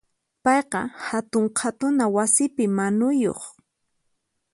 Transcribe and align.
Payqa 0.43 0.81
hatun 1.07 1.45
qhatuna 1.57 2.05
wasipi 2.15 2.65
manuyuq. 2.77 3.41